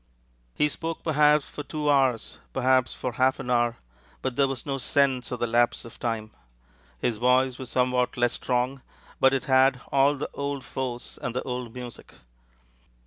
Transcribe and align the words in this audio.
He 0.55 0.67
spoke 0.67 1.03
perhaps 1.03 1.47
for 1.47 1.61
two 1.61 1.87
hours, 1.87 2.39
perhaps 2.53 2.91
for 2.91 3.11
half 3.11 3.39
an 3.39 3.51
hour. 3.51 3.77
But 4.23 4.35
there 4.35 4.47
was 4.47 4.65
no 4.65 4.79
sense 4.79 5.29
of 5.29 5.37
the 5.37 5.45
lapse 5.45 5.85
of 5.85 5.99
time. 5.99 6.31
His 6.97 7.17
voice 7.19 7.59
was 7.59 7.69
somewhat 7.69 8.17
less 8.17 8.33
strong, 8.33 8.81
but 9.19 9.31
it 9.31 9.45
had 9.45 9.79
all 9.91 10.15
the 10.15 10.31
old 10.33 10.63
force 10.65 11.19
and 11.21 11.35
the 11.35 11.43
old 11.43 11.75
music. 11.75 12.15